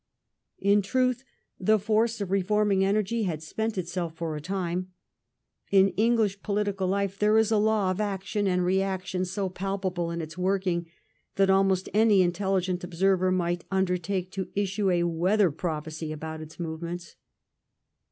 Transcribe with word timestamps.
In 0.57 0.81
truth, 0.81 1.23
the 1.59 1.77
force 1.77 2.21
of 2.21 2.31
reforming 2.31 2.83
energy 2.83 3.21
had 3.25 3.43
spent 3.43 3.77
itself 3.77 4.15
for 4.15 4.35
a 4.35 4.41
time. 4.41 4.91
In 5.69 5.89
English 5.89 6.41
political 6.41 6.87
life 6.87 7.19
there 7.19 7.37
is 7.37 7.51
a 7.51 7.57
law 7.59 7.91
of 7.91 8.01
action 8.01 8.47
and 8.47 8.65
reaction 8.65 9.25
so 9.25 9.47
palpable 9.47 10.09
in 10.09 10.19
its 10.19 10.39
working 10.39 10.87
that 11.35 11.51
almost 11.51 11.87
any 11.93 12.23
intelligent 12.23 12.83
observer 12.83 13.31
might 13.31 13.65
undertake 13.69 14.31
to 14.31 14.49
issue 14.55 14.89
a 14.89 15.03
weather 15.03 15.51
prophecy 15.51 16.11
about 16.11 16.41
its 16.41 16.59
movements. 16.59 17.15